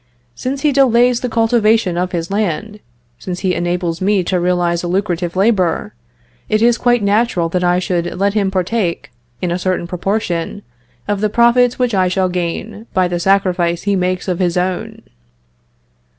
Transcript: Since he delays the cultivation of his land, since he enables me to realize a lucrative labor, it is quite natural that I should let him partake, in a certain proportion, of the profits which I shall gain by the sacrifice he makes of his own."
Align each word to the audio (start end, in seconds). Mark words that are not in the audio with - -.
Since 0.33 0.61
he 0.61 0.71
delays 0.71 1.19
the 1.19 1.29
cultivation 1.29 1.95
of 1.95 2.11
his 2.11 2.31
land, 2.31 2.79
since 3.19 3.41
he 3.41 3.53
enables 3.53 4.01
me 4.01 4.23
to 4.23 4.39
realize 4.39 4.81
a 4.81 4.87
lucrative 4.87 5.35
labor, 5.35 5.93
it 6.49 6.59
is 6.59 6.79
quite 6.79 7.03
natural 7.03 7.49
that 7.49 7.63
I 7.63 7.77
should 7.77 8.15
let 8.17 8.33
him 8.33 8.49
partake, 8.49 9.11
in 9.43 9.51
a 9.51 9.59
certain 9.59 9.85
proportion, 9.85 10.63
of 11.07 11.21
the 11.21 11.29
profits 11.29 11.77
which 11.77 11.93
I 11.93 12.07
shall 12.07 12.29
gain 12.29 12.87
by 12.95 13.07
the 13.07 13.19
sacrifice 13.19 13.83
he 13.83 13.95
makes 13.95 14.27
of 14.27 14.39
his 14.39 14.57
own." 14.57 15.03